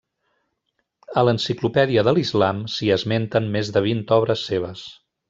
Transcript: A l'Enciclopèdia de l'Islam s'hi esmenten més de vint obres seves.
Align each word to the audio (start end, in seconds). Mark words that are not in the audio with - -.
A 1.21 1.23
l'Enciclopèdia 1.27 2.05
de 2.07 2.13
l'Islam 2.19 2.63
s'hi 2.77 2.89
esmenten 2.99 3.53
més 3.57 3.71
de 3.77 3.85
vint 3.89 4.03
obres 4.21 4.49
seves. 4.53 4.89